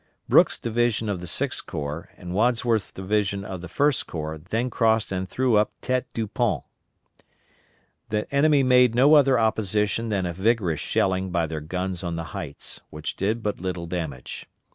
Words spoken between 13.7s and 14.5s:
damage.